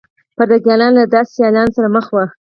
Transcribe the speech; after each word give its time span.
پرتګالیان 0.35 0.91
له 0.99 1.03
داسې 1.13 1.31
سیالانو 1.37 1.73
سره 1.77 1.87
مخ 1.95 2.05
وو. 2.13 2.25